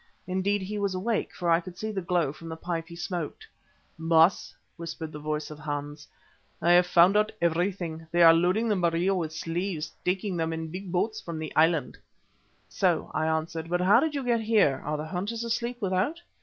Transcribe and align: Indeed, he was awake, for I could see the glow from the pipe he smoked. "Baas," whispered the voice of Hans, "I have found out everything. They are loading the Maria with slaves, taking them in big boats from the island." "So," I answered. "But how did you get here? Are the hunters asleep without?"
Indeed, 0.25 0.63
he 0.63 0.79
was 0.79 0.95
awake, 0.95 1.31
for 1.31 1.51
I 1.51 1.59
could 1.59 1.77
see 1.77 1.91
the 1.91 2.01
glow 2.01 2.33
from 2.33 2.49
the 2.49 2.55
pipe 2.55 2.87
he 2.87 2.95
smoked. 2.95 3.45
"Baas," 3.99 4.55
whispered 4.75 5.11
the 5.11 5.19
voice 5.19 5.51
of 5.51 5.59
Hans, 5.59 6.07
"I 6.59 6.71
have 6.71 6.87
found 6.87 7.15
out 7.15 7.31
everything. 7.39 8.07
They 8.11 8.23
are 8.23 8.33
loading 8.33 8.67
the 8.67 8.75
Maria 8.75 9.13
with 9.13 9.31
slaves, 9.31 9.93
taking 10.03 10.37
them 10.37 10.53
in 10.53 10.71
big 10.71 10.91
boats 10.91 11.21
from 11.21 11.37
the 11.37 11.55
island." 11.55 11.99
"So," 12.67 13.11
I 13.13 13.27
answered. 13.27 13.69
"But 13.69 13.81
how 13.81 13.99
did 13.99 14.15
you 14.15 14.23
get 14.23 14.41
here? 14.41 14.81
Are 14.83 14.97
the 14.97 15.05
hunters 15.05 15.43
asleep 15.43 15.79
without?" 15.83 16.19